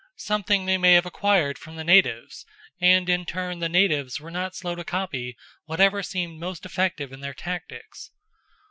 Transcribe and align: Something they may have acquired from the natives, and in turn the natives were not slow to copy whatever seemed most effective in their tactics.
Something 0.17 0.65
they 0.65 0.79
may 0.79 0.93
have 0.95 1.05
acquired 1.05 1.59
from 1.59 1.75
the 1.75 1.83
natives, 1.83 2.43
and 2.81 3.07
in 3.07 3.23
turn 3.23 3.59
the 3.59 3.69
natives 3.69 4.19
were 4.19 4.31
not 4.31 4.55
slow 4.55 4.73
to 4.73 4.83
copy 4.83 5.37
whatever 5.65 6.01
seemed 6.01 6.39
most 6.39 6.65
effective 6.65 7.11
in 7.13 7.19
their 7.19 7.35
tactics. 7.35 8.09